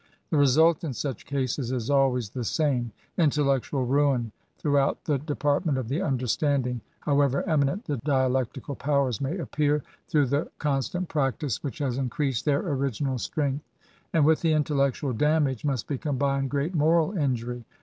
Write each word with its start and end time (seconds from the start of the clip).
The 0.31 0.37
result 0.37 0.83
in 0.83 0.93
such 0.93 1.27
cases 1.27 1.71
is 1.71 1.91
always 1.91 2.31
the 2.31 2.43
same,— 2.43 2.91
intellectual 3.19 3.85
ruin, 3.85 4.31
throughout 4.57 5.05
the 5.05 5.19
de 5.19 5.35
partment 5.35 5.77
of 5.77 5.89
the 5.89 6.01
understanding, 6.01 6.81
however 7.01 7.47
eminent 7.47 7.85
the 7.85 7.97
dialectical 7.97 8.73
powers 8.73 9.21
may 9.21 9.37
appear^ 9.37 9.83
through 10.07 10.25
the 10.25 10.49
constant 10.57 11.07
practice 11.07 11.61
which 11.63 11.77
has 11.77 11.99
increased 11.99 12.45
their 12.45 12.61
original 12.61 13.19
216 13.19 13.19
ESSAYS. 13.19 13.25
strength; 13.25 13.65
and 14.11 14.25
with 14.25 14.41
the 14.41 14.53
intellectual 14.53 15.13
damage 15.13 15.63
must 15.63 15.85
be 15.87 15.99
combined 15.99 16.49
great 16.49 16.73
moral 16.73 17.15
injury. 17.15 17.63